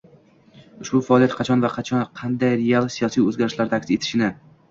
[0.83, 1.71] Ushbu faoliyat qachon va
[2.21, 4.31] qanday real siyosiy o‘zgarishlarda aks etishini